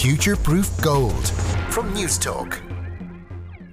[0.00, 1.28] Future Proof Gold
[1.68, 2.58] from Newstalk.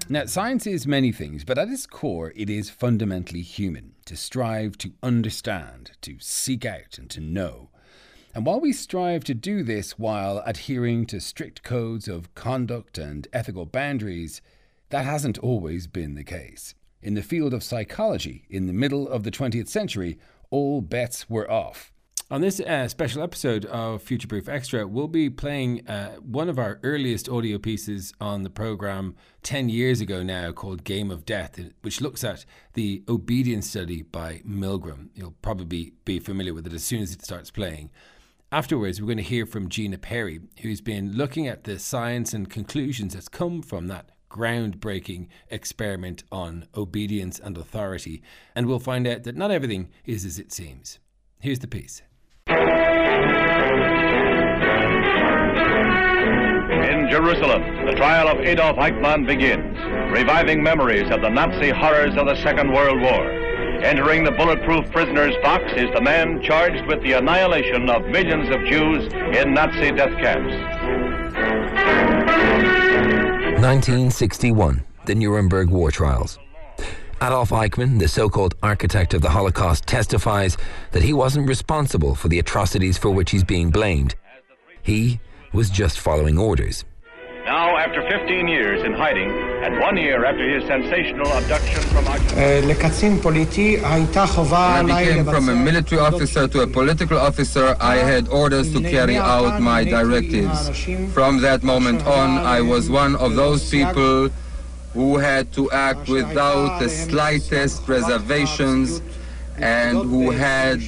[0.09, 4.78] Now, science is many things, but at its core, it is fundamentally human to strive
[4.79, 7.70] to understand, to seek out, and to know.
[8.36, 13.30] And while we strive to do this while adhering to strict codes of conduct and
[13.32, 14.41] ethical boundaries,
[14.89, 16.75] that hasn't always been the case.
[17.02, 20.20] In the field of psychology, in the middle of the 20th century,
[20.50, 21.94] all bets were off.
[22.30, 26.60] On this uh, special episode of Future Proof Extra, we'll be playing uh, one of
[26.60, 31.57] our earliest audio pieces on the program 10 years ago now called Game of Death,
[31.84, 35.08] which looks at the obedience study by Milgram.
[35.16, 37.92] You'll probably be familiar with it as soon as it starts playing.
[38.52, 42.50] Afterwards, we're going to hear from Gina Perry, who's been looking at the science and
[42.50, 48.22] conclusions that's come from that groundbreaking experiment on obedience and authority.
[48.53, 51.00] And we'll find out that not everything is as it seems.
[51.39, 52.02] Here's the piece.
[56.90, 59.78] In Jerusalem, the trial of Adolf Eichmann begins,
[60.12, 63.32] reviving memories of the Nazi horrors of the Second World War.
[63.84, 68.66] Entering the bulletproof prisoner's box is the man charged with the annihilation of millions of
[68.66, 70.54] Jews in Nazi death camps.
[73.62, 76.40] 1961, the Nuremberg War Trials.
[77.22, 80.56] Adolf Eichmann, the so called architect of the Holocaust, testifies
[80.92, 84.14] that he wasn't responsible for the atrocities for which he's being blamed.
[84.84, 85.20] He
[85.52, 86.86] was just following orders.
[87.46, 92.38] Now, after 15 years in hiding, and one year after his sensational abduction from Auschwitz.
[94.84, 98.81] When I became from a military officer to a political officer, I had orders to
[98.81, 100.70] carry out my directives.
[101.14, 104.30] From that moment on, I was one of those people
[104.98, 109.00] who had to act without the slightest reservations
[109.58, 110.80] and who had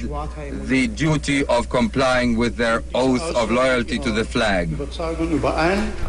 [0.66, 4.68] the duty of complying with their oath of loyalty to the flag.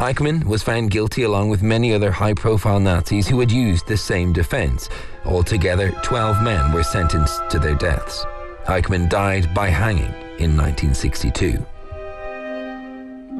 [0.08, 3.96] Eichmann was found guilty along with many other high profile Nazis who had used the
[3.96, 4.88] same defense.
[5.24, 8.26] Altogether, 12 men were sentenced to their deaths.
[8.66, 11.64] Eichmann died by hanging in 1962.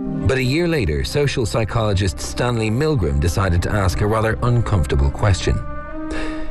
[0.03, 5.55] But a year later, social psychologist Stanley Milgram decided to ask a rather uncomfortable question.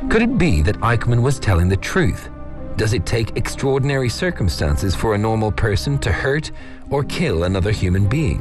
[0.08, 2.30] Could it be that Eichmann was telling the truth?
[2.76, 6.50] Does it take extraordinary circumstances for a normal person to hurt
[6.90, 8.40] or kill another human being?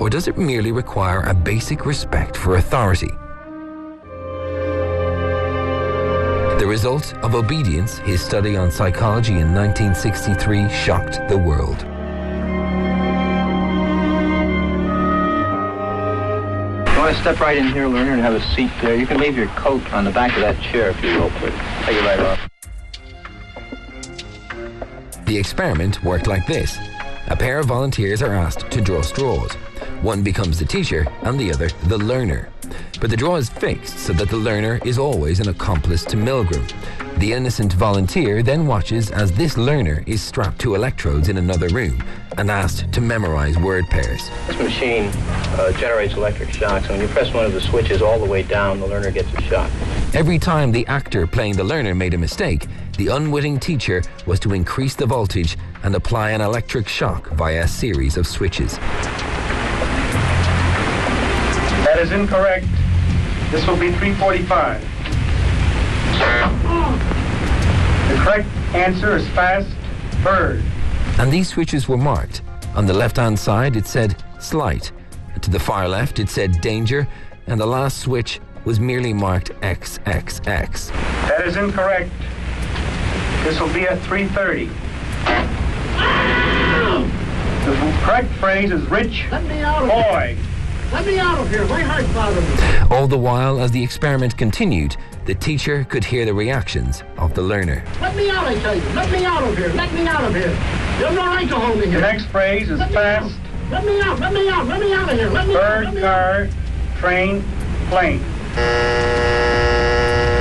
[0.00, 3.10] Or does it merely require a basic respect for authority?
[6.58, 11.86] The result of obedience, his study on psychology in 1963, shocked the world.
[17.08, 18.94] Want to step right in here, learner, and have a seat there.
[18.94, 21.54] You can leave your coat on the back of that chair if you will, please.
[21.84, 22.50] Take it right off.
[25.24, 26.76] The experiment worked like this.
[27.28, 29.54] A pair of volunteers are asked to draw straws.
[30.02, 32.50] One becomes the teacher and the other the learner.
[33.00, 36.70] But the draw is fixed so that the learner is always an accomplice to Milgram.
[37.18, 42.00] The innocent volunteer then watches as this learner is strapped to electrodes in another room
[42.36, 44.30] and asked to memorize word pairs.
[44.46, 45.10] This machine
[45.58, 46.88] uh, generates electric shocks.
[46.88, 49.42] When you press one of the switches all the way down, the learner gets a
[49.42, 49.68] shock.
[50.14, 52.68] Every time the actor playing the learner made a mistake,
[52.98, 57.68] the unwitting teacher was to increase the voltage and apply an electric shock via a
[57.68, 58.76] series of switches.
[61.82, 62.66] That is incorrect.
[63.50, 64.84] This will be 345.
[68.08, 69.68] The correct answer is fast
[70.24, 70.62] bird.
[71.18, 72.42] And these switches were marked.
[72.74, 74.92] On the left hand side, it said slight.
[75.42, 77.06] To the far left, it said danger.
[77.46, 80.90] And the last switch was merely marked XXX.
[81.28, 82.10] That is incorrect.
[83.44, 84.66] This will be a 330.
[87.64, 90.02] The correct phrase is rich Let me out of here.
[90.02, 90.36] boy.
[90.92, 91.66] Let me out of here.
[91.66, 92.96] My heart's bothering me.
[92.96, 97.42] All the while, as the experiment continued, the teacher could hear the reactions of the
[97.42, 97.84] learner.
[98.00, 98.82] Let me out, I tell you.
[98.94, 99.68] Let me out of here.
[99.68, 100.48] Let me out of here.
[100.48, 102.00] You have no right to hold me here.
[102.00, 103.34] The next phrase is Let fast
[103.70, 104.18] Let me out.
[104.18, 104.66] Let me out.
[104.66, 105.28] Let me out of here.
[105.28, 105.60] Let me out.
[105.60, 106.14] bird, Let me out.
[106.14, 106.48] car,
[106.96, 107.42] train,
[107.90, 108.20] plane.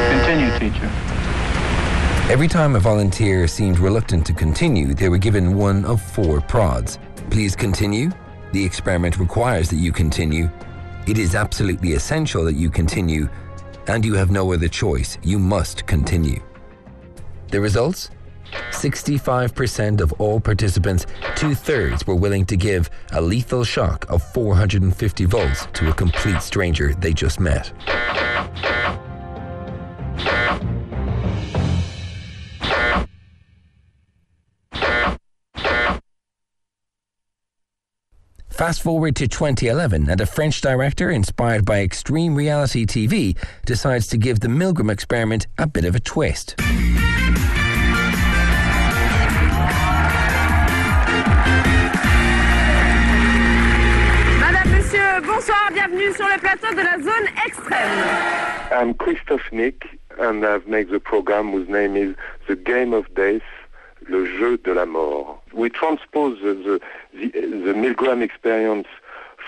[0.10, 0.90] Continue, teacher.
[2.32, 7.00] Every time a volunteer seemed reluctant to continue, they were given one of four prods.
[7.30, 8.12] Please continue.
[8.54, 10.50] The experiment requires that you continue.
[11.08, 13.30] It is absolutely essential that you continue,
[13.88, 15.18] and you have no other choice.
[15.24, 16.42] You must continue.
[17.50, 18.10] The results?
[18.72, 21.06] 65% of all participants,
[21.36, 26.42] two thirds, were willing to give a lethal shock of 450 volts to a complete
[26.42, 27.74] stranger they just met.
[38.58, 43.38] Fast forward to 2011, and a French director inspired by extreme reality TV
[43.68, 46.56] decides to give the Milgram experiment a bit of a twist.
[46.58, 46.96] Madame,
[54.72, 58.72] Monsieur, bonsoir, bienvenue sur le plateau de la zone extrême.
[58.72, 62.16] I'm Christophe Nick, and I've made the program whose name is
[62.48, 63.44] The Game of Death
[64.10, 65.42] le jeu de la mort.
[65.54, 66.80] We transpose the,
[67.14, 68.88] the, the Milgram experience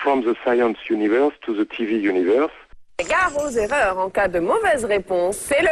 [0.04, 2.52] from the science universe to the TV universe.
[3.08, 5.70] Gare aux erreurs en cas de mauvaise réponse, c'est le...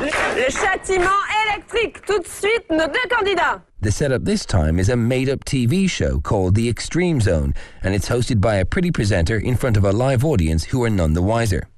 [0.00, 2.04] Le, le châtiment électrique.
[2.06, 3.60] Tout de suite, nos deux candidats.
[3.80, 7.94] The setup this time is a made up TV show called The Extreme Zone, and
[7.94, 11.14] it's hosted by a pretty presenter in front of a live audience who are none
[11.14, 11.68] the wiser.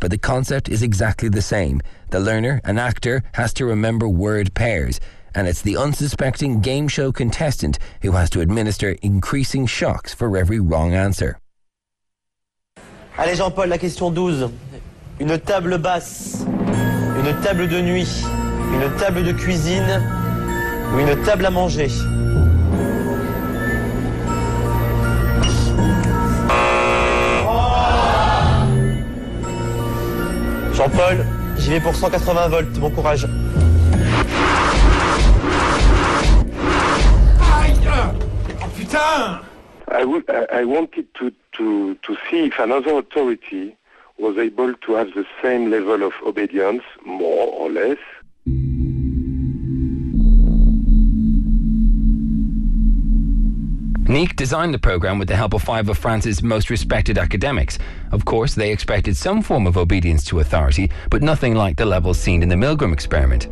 [0.00, 1.80] But the concept is exactly the same.
[2.10, 5.00] The learner, an actor, has to remember word pairs,
[5.34, 10.60] and it's the unsuspecting game show contestant who has to administer increasing shocks for every
[10.60, 11.38] wrong answer.
[13.18, 14.50] Allez Jean-Paul, la question 12.
[15.20, 18.24] Une table basse, une table de nuit,
[18.72, 20.02] une table de cuisine
[20.94, 21.88] ou une table à manger
[30.80, 31.26] Jean-Paul,
[31.58, 33.26] j'y vais pour 180 volts, bon courage.
[37.38, 37.74] Aïe
[38.62, 39.42] Oh putain.
[39.92, 43.76] I, would, I wanted to, to, to see if another authority
[44.18, 47.98] was able to have the same level of obedience, more or less,
[54.10, 57.78] Nick designed the program with the help of five of France's most respected academics.
[58.10, 62.18] Of course, they expected some form of obedience to authority, but nothing like the levels
[62.18, 63.46] seen in the Milgram experiment.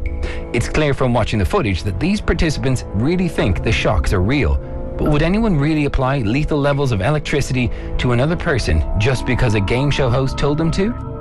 [0.52, 4.56] It's clear from watching the footage that these participants really think the shocks are real.
[4.98, 9.60] But would anyone really apply lethal levels of electricity to another person just because a
[9.60, 11.17] game show host told them to?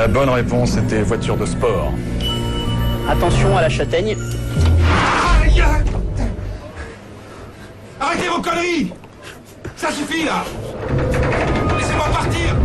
[0.00, 1.92] La bonne réponse était voiture de sport.
[3.06, 4.16] Attention à la châtaigne.
[5.44, 5.62] Aïe
[8.00, 8.94] Arrêtez vos conneries
[9.76, 10.42] Ça suffit là
[11.76, 12.56] Laissez-moi partir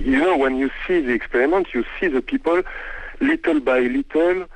[0.00, 2.60] you know, when you see the experiment, you see the people
[3.20, 4.46] little by little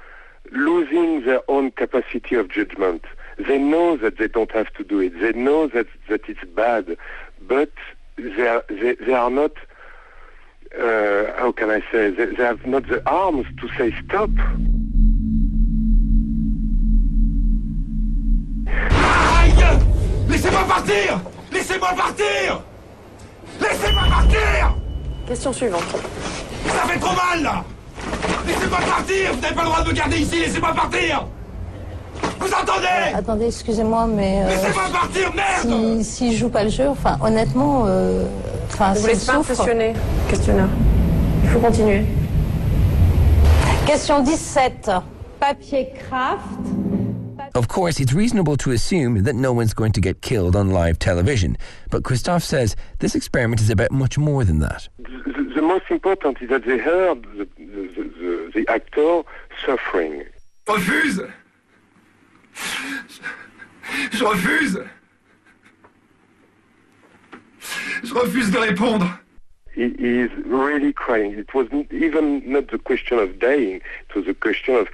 [0.50, 3.04] losing their own capacity of judgment.
[3.38, 5.20] They know that they don't have to do it.
[5.20, 6.96] They know that, that it's bad,
[7.46, 7.70] but
[8.16, 9.52] they are, they, they are not,
[10.78, 14.30] uh, how can I say, they, they have not the arms to say stop.
[18.66, 19.78] Aïe!
[20.28, 21.20] Laissez-moi partir!
[21.52, 22.62] Laissez-moi partir!
[23.60, 24.76] Laissez-moi partir!
[25.26, 25.96] Question suivante.
[26.66, 27.64] Ça fait trop mal là!
[28.46, 29.32] Laissez-moi partir!
[29.32, 31.26] Vous n'avez pas le droit de me garder ici, laissez-moi partir
[32.40, 34.42] Vous entendez Attendez, excusez-moi, mais.
[34.44, 38.24] euh, Laissez-moi partir, merde si, si je joue pas le jeu, enfin, honnêtement, euh,
[38.72, 39.92] enfin, Ne vous laissez pas impressionner,
[40.28, 40.68] questionneur.
[41.44, 42.04] Il faut continuer.
[43.86, 44.90] Question 17.
[45.40, 46.42] Papier craft.
[47.54, 50.98] Of course, it's reasonable to assume that no one's going to get killed on live
[50.98, 51.56] television,
[51.90, 54.88] but Christophe says this experiment is about much more than that.
[54.98, 59.22] The, the most important is that they heard the, the, the, the actor
[59.64, 60.24] suffering.
[60.68, 61.20] Refuse
[64.12, 64.84] Je refuse
[68.04, 69.18] Je refuse de répondre
[69.74, 71.38] He is really crying.
[71.38, 73.80] It was even not the question of dying.
[74.08, 74.88] It was a question of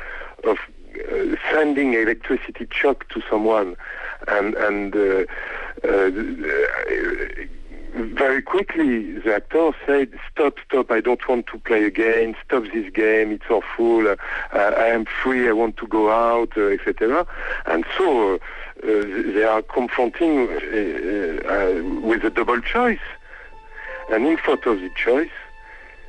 [0.44, 0.58] of
[0.94, 3.76] uh, sending electricity shock to someone,
[4.28, 5.24] and and uh,
[5.88, 6.10] uh,
[7.94, 10.90] very quickly the actor said, "Stop, stop!
[10.90, 12.34] I don't want to play again.
[12.44, 13.32] Stop this game.
[13.32, 14.08] It's awful.
[14.08, 14.16] Uh,
[14.52, 15.48] I am free.
[15.48, 17.26] I want to go out, uh, etc."
[17.66, 18.38] And so uh,
[18.82, 20.54] they are confronting uh,
[21.48, 23.06] uh, with a double choice.
[24.10, 25.30] And in front of the choice,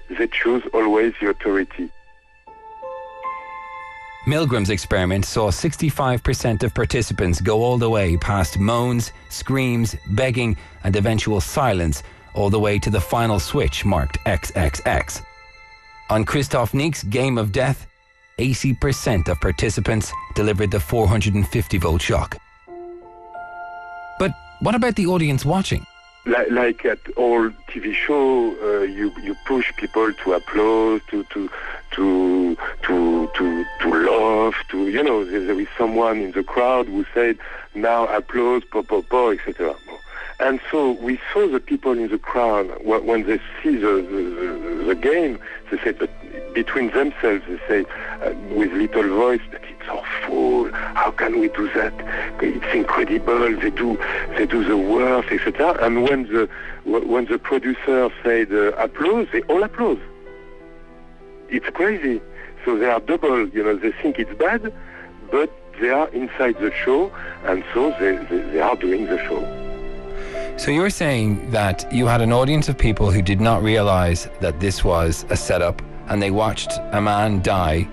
[0.09, 1.89] they choose always the authority.
[4.25, 10.95] Milgram's experiment saw 65% of participants go all the way past moans, screams, begging, and
[10.95, 12.01] eventual silence,
[12.33, 15.21] all the way to the final switch marked XXX.
[16.09, 17.85] On Christophe Nick's Game of Death,
[18.39, 22.37] 80% of participants delivered the 450 volt shock.
[24.17, 25.85] But what about the audience watching?
[26.27, 31.49] Like, like at all TV show, uh, you you push people to applaud, to to
[31.91, 36.87] to to to to laugh, to you know there, there is someone in the crowd
[36.87, 37.37] who said
[37.75, 39.75] now applause, po po po, etc.
[40.39, 44.95] And so we saw the people in the crowd when they see the, the, the
[44.95, 45.39] game,
[45.71, 46.09] they say, but
[46.53, 47.85] between themselves, they say
[48.21, 49.41] uh, with little voice,
[51.05, 51.93] How can we do that?
[52.41, 53.55] It's incredible.
[53.59, 53.97] They do,
[54.37, 55.77] they do the work, etc.
[55.85, 56.49] And when the
[56.83, 59.99] when the producer said uh, applause, they all applaud.
[61.49, 62.21] It's crazy.
[62.63, 63.47] So they are double.
[63.49, 64.73] You know, they think it's bad,
[65.31, 67.11] but they are inside the show,
[67.43, 69.41] and so they, they, they are doing the show.
[70.57, 74.59] So you're saying that you had an audience of people who did not realize that
[74.59, 77.87] this was a setup and they watched a man die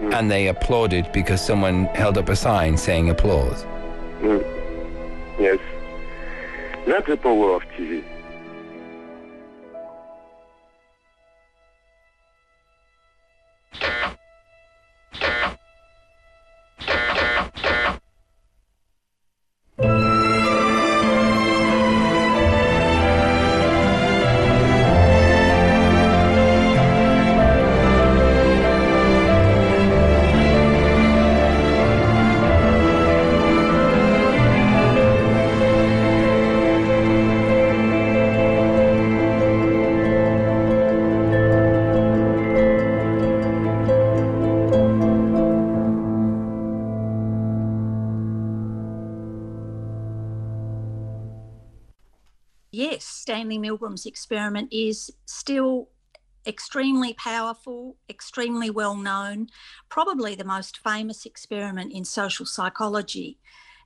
[0.00, 0.14] mm.
[0.14, 3.64] and they applauded because someone held up a sign saying applause.
[4.20, 4.44] Mm.
[5.38, 5.58] Yes.
[6.86, 8.04] That's the power of TV.
[53.80, 55.88] Milgram's experiment is still
[56.46, 59.48] extremely powerful, extremely well known,
[59.88, 63.38] probably the most famous experiment in social psychology,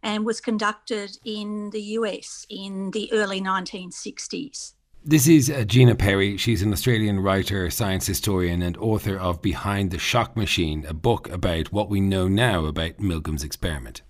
[0.03, 4.75] and was conducted in the US in the early 1960s.
[5.07, 6.39] This is uh, Gina Perry.
[6.39, 11.29] She's an Australian writer, science historian, and author of Behind the Shock Machine, a book
[11.29, 14.01] about what we know now about Milgram's experiment.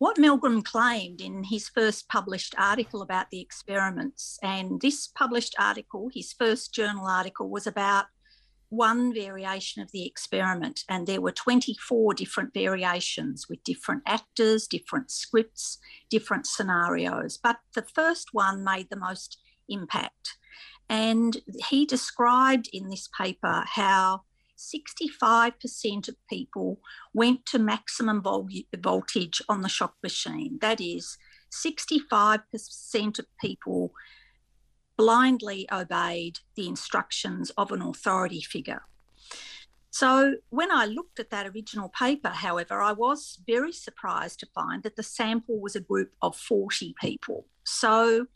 [0.00, 6.08] What Milgram claimed in his first published article about the experiments, and this published article,
[6.14, 8.06] his first journal article, was about
[8.70, 15.10] one variation of the experiment, and there were 24 different variations with different actors, different
[15.10, 15.76] scripts,
[16.08, 17.36] different scenarios.
[17.36, 19.38] But the first one made the most
[19.68, 20.38] impact.
[20.88, 21.36] And
[21.68, 24.22] he described in this paper how
[24.60, 26.80] 65% of people
[27.14, 30.58] went to maximum vol- voltage on the shock machine.
[30.60, 31.16] That is,
[31.50, 33.92] 65% of people
[34.96, 38.82] blindly obeyed the instructions of an authority figure.
[39.92, 44.84] So, when I looked at that original paper, however, I was very surprised to find
[44.84, 47.46] that the sample was a group of 40 people.
[47.64, 48.26] So,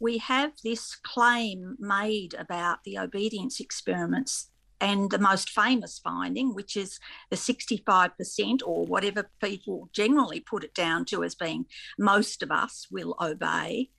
[0.00, 6.76] we have this claim made about the obedience experiments and the most famous finding, which
[6.76, 6.98] is
[7.30, 11.66] the 65%, or whatever people generally put it down to as being
[11.98, 13.90] most of us will obey,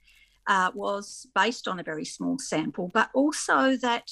[0.47, 4.09] uh, was based on a very small sample, but also that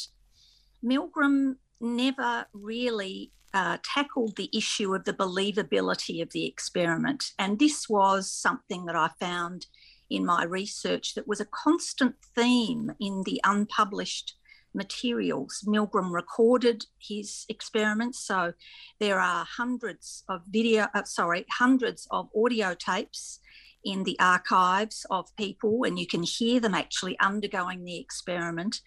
[0.83, 7.31] Milgram never really uh, tackled the issue of the believability of the experiment.
[7.39, 9.67] And this was something that I found
[10.09, 14.35] in my research that was a constant theme in the unpublished
[14.73, 15.63] materials.
[15.67, 18.53] Milgram recorded his experiments, so
[18.99, 23.39] there are hundreds of video, uh, sorry, hundreds of audio tapes
[23.83, 28.81] in the archives of people, and you can hear them actually undergoing the experiment.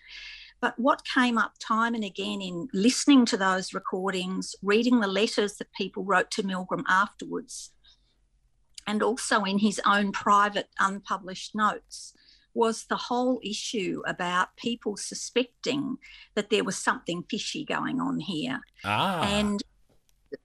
[0.60, 5.56] But what came up time and again in listening to those recordings, reading the letters
[5.56, 7.72] that people wrote to Milgram afterwards,
[8.86, 12.12] and also in his own private unpublished notes,
[12.54, 15.96] was the whole issue about people suspecting
[16.34, 18.60] that there was something fishy going on here.
[18.84, 19.22] Ah.
[19.22, 19.62] And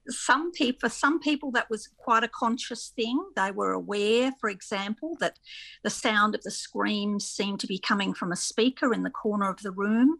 [0.08, 4.50] some people for some people that was quite a conscious thing they were aware for
[4.50, 5.38] example that
[5.84, 9.48] the sound of the screams seemed to be coming from a speaker in the corner
[9.48, 10.18] of the room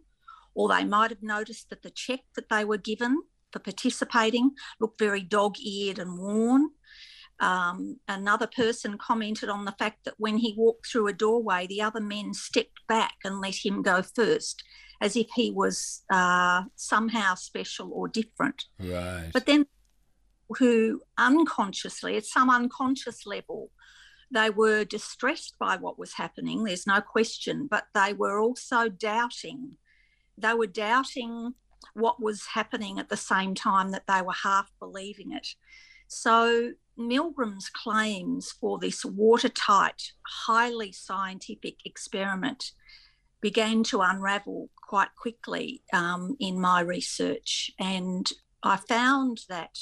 [0.55, 4.99] or they might have noticed that the check that they were given for participating looked
[4.99, 6.69] very dog-eared and worn
[7.39, 11.81] um, another person commented on the fact that when he walked through a doorway, the
[11.81, 14.63] other men stepped back and let him go first,
[15.01, 18.65] as if he was uh, somehow special or different.
[18.79, 19.29] Right.
[19.31, 19.67] But then,
[20.57, 23.71] who unconsciously, at some unconscious level,
[24.31, 29.77] they were distressed by what was happening, there's no question, but they were also doubting.
[30.37, 31.53] They were doubting
[31.93, 35.47] what was happening at the same time that they were half believing it.
[36.07, 40.11] So Milgram's claims for this watertight,
[40.45, 42.71] highly scientific experiment
[43.41, 47.71] began to unravel quite quickly um, in my research.
[47.79, 48.27] And
[48.63, 49.77] I found that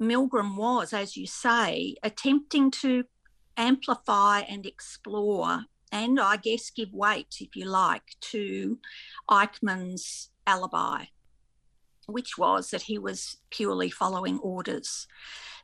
[0.00, 3.04] Milgram was, as you say, attempting to
[3.56, 8.78] amplify and explore, and I guess give weight, if you like, to
[9.30, 11.04] Eichmann's alibi,
[12.10, 15.06] which was that he was purely following orders.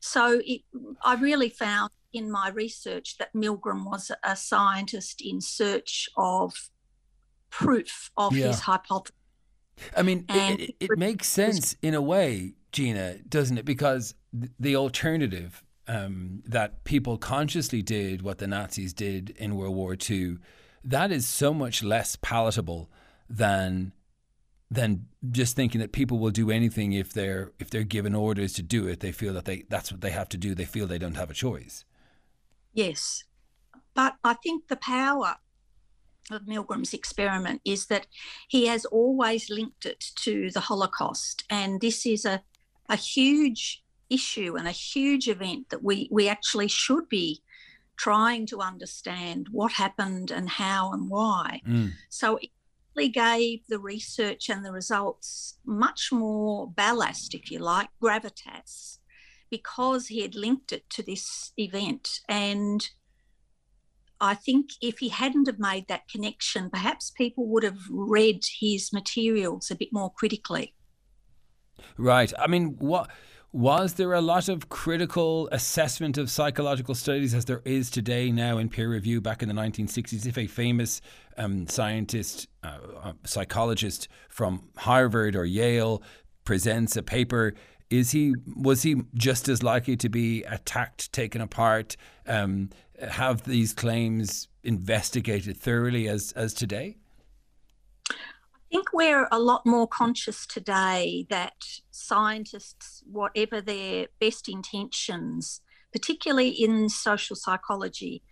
[0.01, 0.63] So it,
[1.05, 6.71] I really found in my research that Milgram was a scientist in search of
[7.51, 8.49] proof of yeah.
[8.49, 9.17] his hypothesis.
[9.97, 13.67] I mean, it, it, it, makes sense in a way, Gina, doesn't it?
[13.67, 14.15] Because
[14.59, 20.39] the alternative um, that people consciously did what the Nazis did in World War II,
[20.85, 22.91] that is so much less palatable
[23.29, 23.93] than
[24.71, 28.63] than just thinking that people will do anything if they're if they're given orders to
[28.63, 29.01] do it.
[29.01, 30.55] They feel that they that's what they have to do.
[30.55, 31.85] They feel they don't have a choice.
[32.73, 33.25] Yes,
[33.95, 35.37] but I think the power
[36.31, 38.09] of Milgram's experiment is that
[38.49, 42.43] he has always linked it to the Holocaust, and this is a
[42.89, 47.43] a huge issue and a huge event that we we actually should be
[47.97, 51.63] trying to understand what happened and how and why.
[51.67, 51.93] Mm.
[52.09, 52.51] So it
[52.97, 58.99] really gave the research and the results much more ballast, if you like, gravitas,
[59.51, 62.21] because he had linked it to this event.
[62.29, 62.89] And
[64.21, 68.93] I think if he hadn't have made that connection, perhaps people would have read his
[68.93, 70.75] materials a bit more critically.
[71.99, 72.33] Right.
[72.39, 73.11] I mean, what
[73.57, 78.59] was there a lot of critical assessment of psychological studies as there is today now
[78.59, 80.27] in peer review back in the 1960s?
[80.27, 81.01] If a famous
[81.39, 86.03] um, scientist, uh, uh, psychologist from Harvard or Yale
[86.45, 87.55] presents a paper,
[87.89, 91.97] is he was he just as likely to be attacked, taken apart,
[92.27, 92.69] um,
[93.01, 96.99] have these claims investigated thoroughly as as today?
[98.77, 106.91] Think we're a lot more conscious today that scientists, whatever their best intentions, particularly in
[106.91, 108.23] social psychology,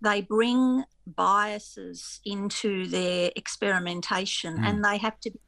[0.00, 4.66] they bring biases into their experimentation mm.
[4.66, 5.38] and they have to be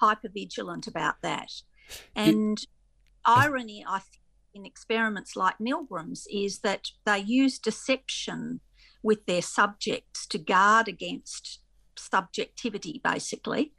[0.00, 1.50] hyper vigilant about that.
[2.16, 2.66] And it,
[3.26, 4.22] irony, I think,
[4.54, 8.60] in experiments like Milgram's is that they use deception
[9.02, 11.60] with their subjects to guard against
[12.00, 13.72] subjectivity, basically,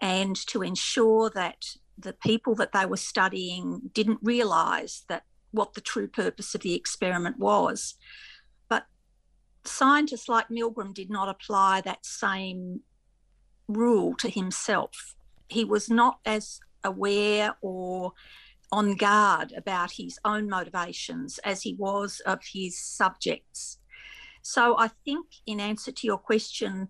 [0.00, 1.64] and to ensure that
[1.96, 6.74] the people that they were studying didn't realise that what the true purpose of the
[6.74, 7.94] experiment was.
[8.68, 8.86] But
[9.64, 12.80] scientists like Milgram did not apply that same
[13.66, 15.16] rule to himself.
[15.48, 18.12] He was not as aware or
[18.70, 23.78] on guard about his own motivations as he was of his subjects.
[24.42, 26.88] So I think, in answer to your question,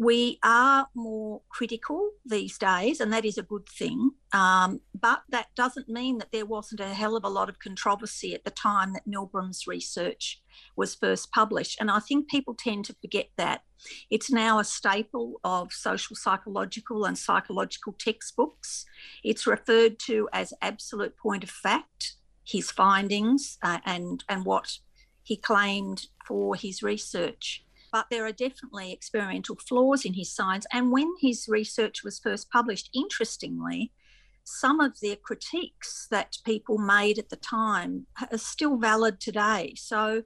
[0.00, 4.12] we are more critical these days, and that is a good thing.
[4.32, 8.34] Um, but that doesn't mean that there wasn't a hell of a lot of controversy
[8.34, 10.40] at the time that Milgram's research
[10.74, 11.78] was first published.
[11.78, 13.60] And I think people tend to forget that.
[14.08, 18.86] It's now a staple of social psychological and psychological textbooks.
[19.22, 24.78] It's referred to as absolute point of fact, his findings, uh, and, and what
[25.22, 30.66] he claimed for his research but there are definitely experimental flaws in his science.
[30.72, 33.92] And when his research was first published, interestingly,
[34.44, 39.74] some of the critiques that people made at the time are still valid today.
[39.76, 40.24] So,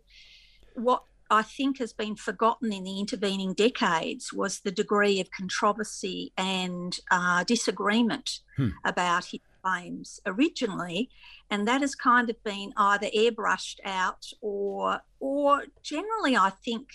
[0.74, 6.32] what I think has been forgotten in the intervening decades was the degree of controversy
[6.36, 8.68] and uh, disagreement hmm.
[8.84, 11.10] about his claims originally,
[11.50, 16.88] and that has kind of been either airbrushed out or, or generally, I think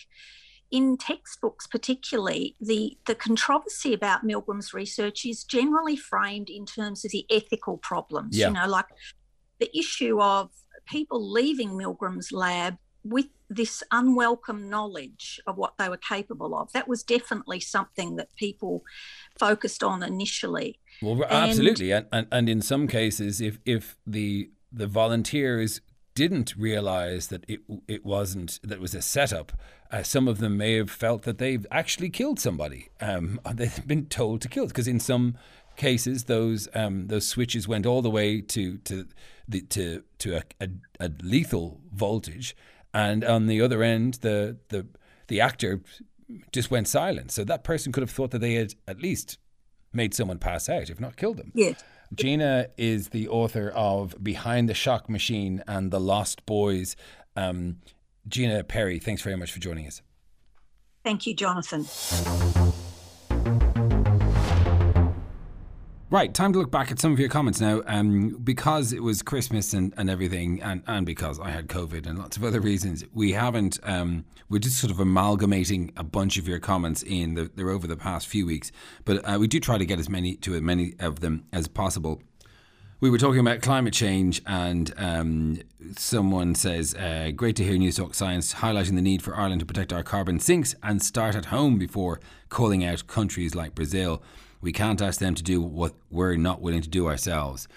[0.72, 7.12] in textbooks, particularly, the, the controversy about Milgram's research is generally framed in terms of
[7.12, 8.38] the ethical problems.
[8.38, 8.48] Yeah.
[8.48, 8.86] You know, like
[9.60, 10.52] the issue of
[10.86, 16.72] people leaving Milgram's lab with this unwelcome knowledge of what they were capable of.
[16.74, 18.84] That was definitely something that people
[19.40, 20.80] focused on initially.
[21.02, 25.82] Well, absolutely, and, and, and in some cases, if if the the volunteers
[26.20, 29.54] didn't realize that it it wasn't that it was a setup.
[29.90, 32.90] Uh, some of them may have felt that they've actually killed somebody.
[33.00, 35.38] Um, they've been told to kill because in some
[35.78, 39.08] cases those um, those switches went all the way to to
[39.48, 40.68] the, to to a, a,
[41.00, 42.54] a, lethal voltage,
[42.94, 44.86] and on the other end the the
[45.28, 45.80] the actor
[46.52, 47.32] just went silent.
[47.32, 49.38] So that person could have thought that they had at least
[49.94, 51.54] made someone pass out, if not killed them.
[51.56, 51.82] Yes.
[52.14, 56.96] Gina is the author of Behind the Shock Machine and The Lost Boys.
[57.36, 57.78] Um,
[58.28, 60.02] Gina Perry, thanks very much for joining us.
[61.04, 61.86] Thank you, Jonathan.
[66.12, 67.84] Right, time to look back at some of your comments now.
[67.86, 72.18] Um, because it was Christmas and, and everything, and, and because I had COVID and
[72.18, 73.80] lots of other reasons, we haven't.
[73.84, 77.36] Um, we're just sort of amalgamating a bunch of your comments in.
[77.36, 78.72] The, they're over the past few weeks,
[79.06, 81.68] but uh, we do try to get as many to as many of them as
[81.68, 82.24] possible.
[83.00, 85.60] We were talking about climate change, and um,
[85.96, 89.94] someone says, uh, Great to hear Newstalk Science highlighting the need for Ireland to protect
[89.94, 92.20] our carbon sinks and start at home before
[92.50, 94.24] calling out countries like Brazil.
[94.62, 97.68] We can't ask them to do what we're not willing to do ourselves.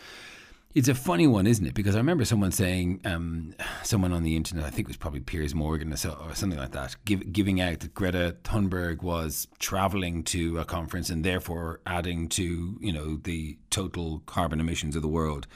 [0.75, 1.75] It's a funny one, isn't it?
[1.75, 5.21] Because I remember someone saying, um, someone on the internet, I think it was probably
[5.21, 9.49] Piers Morgan or, so, or something like that, give, giving out that Greta Thunberg was
[9.59, 15.03] traveling to a conference and therefore adding to, you know, the total carbon emissions of
[15.03, 15.47] the world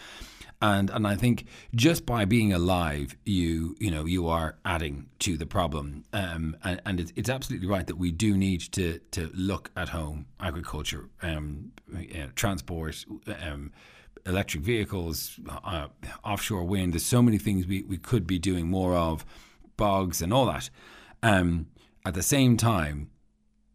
[0.62, 5.37] and and I think just by being alive, you you know you are adding to
[5.37, 6.05] the problem.
[6.12, 9.90] Um, and, and it's, it's, absolutely right that we do need to to look at
[9.90, 11.73] home agriculture, um,
[12.35, 13.05] transport.
[13.42, 13.73] Um,
[14.25, 15.87] electric vehicles, uh,
[16.25, 16.92] offshore wind.
[16.95, 19.25] There's so many things we, we could be doing more of,
[19.77, 20.69] bogs and all that.
[21.23, 21.69] Um,
[22.05, 23.11] at the same time,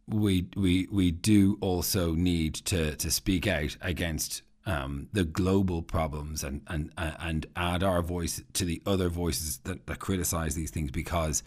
[0.07, 6.43] we we we do also need to to speak out against um, the global problems
[6.43, 10.91] and, and and add our voice to the other voices that, that criticize these things
[10.91, 11.43] because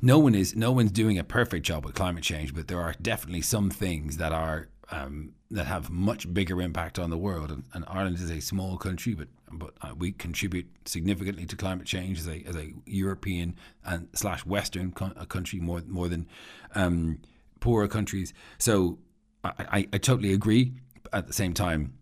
[0.00, 2.94] no one is no one's doing a perfect job with climate change, but there are
[3.02, 7.50] definitely some things that are um, that have much bigger impact on the world.
[7.50, 11.86] And, and Ireland is a small country, but but uh, we contribute significantly to climate
[11.86, 16.26] change as a as a European and slash Western co- country more more than
[16.74, 17.18] um,
[17.60, 18.32] poorer countries.
[18.58, 18.98] So
[19.44, 20.74] I, I, I totally agree.
[21.12, 21.94] At the same time,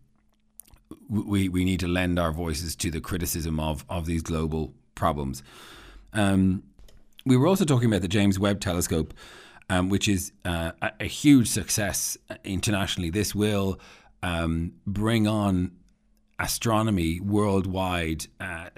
[1.09, 5.43] we we need to lend our voices to the criticism of of these global problems.
[6.13, 6.63] Um,
[7.25, 9.13] we were also talking about the James Webb Telescope,
[9.69, 13.09] um, which is uh, a, a, huge success internationally.
[13.11, 13.79] This will
[14.23, 15.71] um, bring on
[16.39, 18.69] astronomy worldwide uh,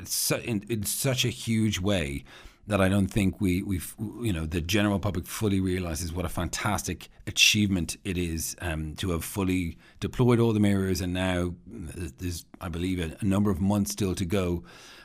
[0.43, 2.24] in, in such a huge way
[2.67, 3.82] that I don't think we we
[4.21, 9.12] you know the general public fully realizes what a fantastic achievement it is um, to
[9.12, 13.60] have fully deployed all the mirrors and now there's I believe a, a number of
[13.60, 14.63] months still to go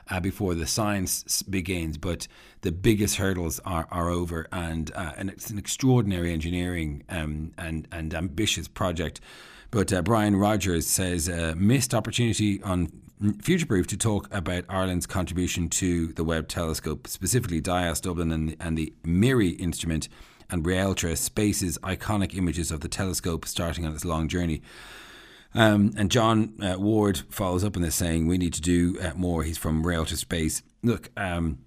[0.09, 2.29] uh, before the science begins but
[2.67, 4.49] the biggest hurdles are, are over.
[4.51, 9.21] And uh, and it's an extraordinary engineering um, and and ambitious project.
[9.71, 12.91] But uh, Brian Rogers says uh, missed opportunity on
[13.23, 18.77] Futureproof to talk about Ireland's contribution to the Webb Telescope, specifically DIAS Dublin and, and
[18.77, 20.09] the MIRI instrument,
[20.51, 24.63] and Réaltra Space's iconic images of the telescope starting on its long journey.
[25.55, 29.13] Um, and John uh, Ward follows up on this saying, We need to do uh,
[29.17, 29.43] more.
[29.43, 30.63] He's from Réaltra Space.
[30.83, 31.59] Look, um,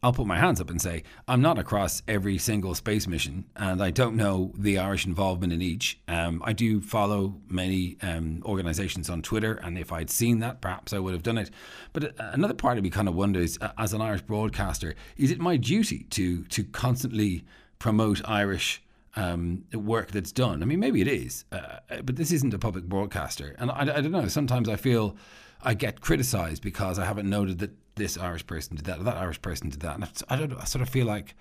[0.00, 3.82] I'll put my hands up and say I'm not across every single space mission, and
[3.82, 5.98] I don't know the Irish involvement in each.
[6.06, 10.92] Um, I do follow many um, organisations on Twitter, and if I'd seen that, perhaps
[10.92, 11.50] I would have done it.
[11.92, 15.32] But uh, another part of me kind of wonders, uh, as an Irish broadcaster, is
[15.32, 17.44] it my duty to to constantly
[17.78, 18.82] promote Irish?
[19.16, 20.62] Um, work that's done.
[20.62, 24.00] I mean, maybe it is, uh, but this isn't a public broadcaster, and I, I
[24.00, 24.28] don't know.
[24.28, 25.16] Sometimes I feel
[25.62, 29.40] I get criticised because I haven't noted that this Irish person did that, that Irish
[29.42, 29.94] person did that.
[29.96, 31.34] And I don't I sort of feel like,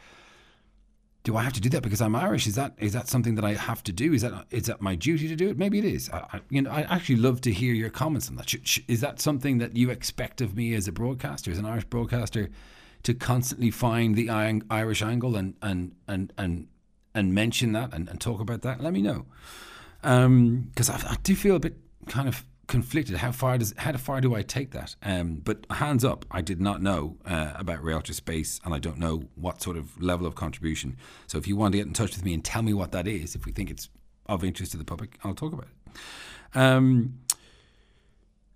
[1.23, 2.47] do I have to do that because I'm Irish?
[2.47, 4.13] Is that is that something that I have to do?
[4.13, 5.57] Is that is that my duty to do it?
[5.57, 6.09] Maybe it is.
[6.09, 8.53] I, I you know, I actually love to hear your comments on that.
[8.87, 12.49] Is that something that you expect of me as a broadcaster, as an Irish broadcaster,
[13.03, 14.29] to constantly find the
[14.69, 16.67] Irish angle and and and and
[17.13, 18.81] and mention that and, and talk about that?
[18.81, 19.25] Let me know,
[20.01, 23.17] because um, I, I do feel a bit kind of conflicted.
[23.17, 24.95] How far does how far do I take that?
[25.01, 28.99] Um, but hands up, I did not know uh, about Réaltra Space, and I don't
[28.99, 30.97] know what sort of level of contribution.
[31.27, 33.07] So if you want to get in touch with me and tell me what that
[33.07, 33.89] is, if we think it's
[34.27, 36.57] of interest to the public, I'll talk about it.
[36.57, 37.19] Um,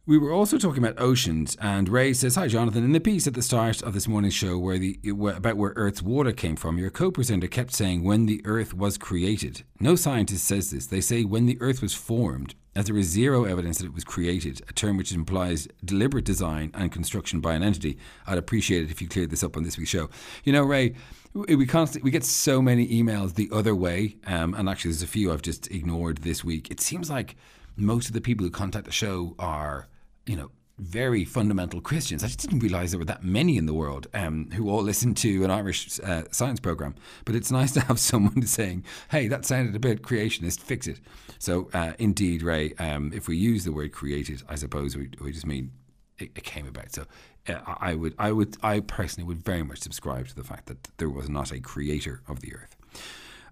[0.06, 2.84] we were also talking about oceans, and Ray says, "Hi, Jonathan.
[2.84, 5.00] In the piece at the start of this morning's show, where the
[5.36, 9.64] about where Earth's water came from, your co-presenter kept saying when the Earth was created.
[9.80, 10.88] No scientist says this.
[10.88, 14.04] They say when the Earth was formed, as there is zero evidence that it was
[14.04, 17.98] created, a term which implies deliberate design and construction by an entity.
[18.26, 20.10] I'd appreciate it if you cleared this up on this week's show.
[20.44, 20.96] You know, Ray."
[21.34, 25.08] we constantly we get so many emails the other way, um, and actually, there's a
[25.08, 26.70] few I've just ignored this week.
[26.70, 27.38] It seems like
[27.78, 29.88] most of the people who contact the show are
[30.26, 32.24] you know, very fundamental Christians.
[32.24, 35.14] I just didn't realize there were that many in the world um, who all listen
[35.16, 36.96] to an Irish uh, science program.
[37.26, 41.00] But it's nice to have someone saying, hey, that sounded a bit creationist, fix it.
[41.40, 45.32] So, uh, indeed, Ray, um, if we use the word created, I suppose we, we
[45.32, 45.72] just mean
[46.20, 46.94] it, it came about.
[46.94, 47.06] So,
[47.48, 50.90] uh, I would, I would, I personally would very much subscribe to the fact that
[50.98, 52.76] there was not a creator of the earth.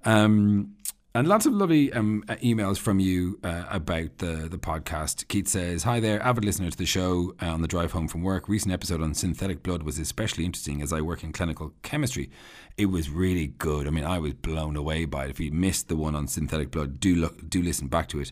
[0.05, 0.75] Um,
[1.15, 5.28] And lots of lovely um, uh, emails from you uh, about the, the podcast.
[5.28, 8.22] Keith says, Hi there, avid listener to the show uh, on the drive home from
[8.22, 8.48] work.
[8.48, 12.30] Recent episode on synthetic blood was especially interesting as I work in clinical chemistry.
[12.78, 13.88] It was really good.
[13.88, 15.32] I mean, I was blown away by it.
[15.32, 18.32] If you missed the one on synthetic blood, do look, do listen back to it.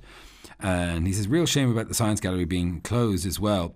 [0.59, 3.73] And he says, Real shame about the Science Gallery being closed as well.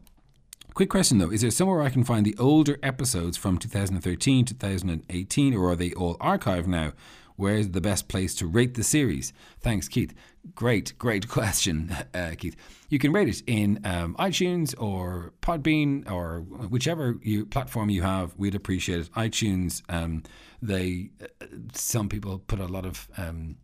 [0.74, 5.54] Quick question though Is there somewhere I can find the older episodes from 2013, 2018,
[5.54, 6.94] or are they all archived now?
[7.36, 9.34] Where's the best place to rate the series?
[9.60, 10.14] Thanks, Keith.
[10.54, 12.56] Great, great question, uh, Keith.
[12.90, 18.36] You can rate it in um, iTunes or Podbean or whichever you, platform you have.
[18.38, 19.12] We'd appreciate it.
[19.14, 20.24] iTunes, um,
[20.62, 23.58] they uh, some people put a lot of um,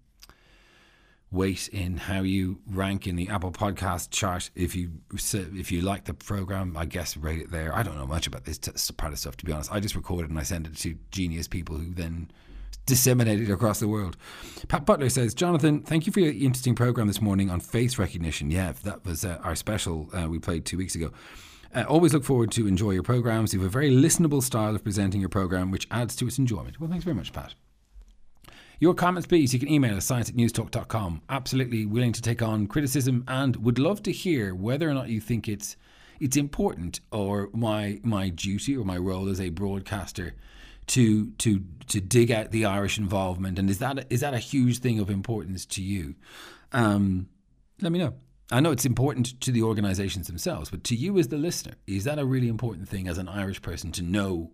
[1.32, 4.50] weight in how you rank in the Apple Podcast chart.
[4.56, 7.76] If you if you like the program, I guess rate it there.
[7.76, 8.60] I don't know much about this
[8.92, 9.72] part of stuff to be honest.
[9.72, 12.32] I just record it and I send it to genius people who then
[12.86, 14.16] disseminated it across the world.
[14.70, 18.50] Pat Butler says, Jonathan, thank you for your interesting program this morning on face recognition.
[18.50, 21.12] Yeah, that was uh, our special uh, we played two weeks ago.
[21.76, 23.54] Uh, always look forward to enjoy your programs.
[23.54, 26.80] You have a very listenable style of presenting your program, which adds to its enjoyment.
[26.80, 27.54] Well, thanks very much, Pat.
[28.80, 29.54] Your comments, please.
[29.54, 31.24] You can email us science at newstalk.com.
[31.30, 35.20] Absolutely willing to take on criticism and would love to hear whether or not you
[35.20, 35.76] think it's
[36.20, 40.36] it's important or my my duty or my role as a broadcaster
[40.88, 44.80] to to to dig out the Irish involvement, and is that is that a huge
[44.80, 46.16] thing of importance to you?
[46.72, 47.30] Um,
[47.82, 48.14] let me know.
[48.52, 52.06] I know it's important to the organisations themselves, but to you as the listener, is
[52.06, 54.52] that a really important thing as an Irish person to know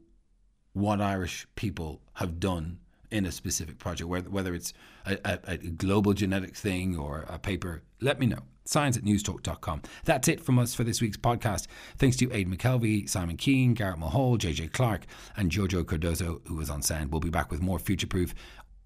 [0.72, 2.80] what Irish people have done
[3.13, 4.73] in a specific project, whether, whether it's
[5.06, 7.84] a, a, a global genetic thing or a paper?
[8.02, 9.82] Let me know science at newstalk.com.
[10.06, 11.67] That's it from us for this week's podcast.
[11.97, 16.69] Thanks to Aidan McKelvey, Simon Keane, Garrett Mulhall, JJ Clark, and Giorgio Cardozo, who was
[16.69, 17.12] on sound.
[17.12, 18.34] We'll be back with more future proof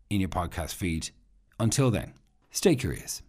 [0.09, 1.09] in your podcast feed.
[1.59, 2.13] Until then,
[2.51, 3.21] stay curious.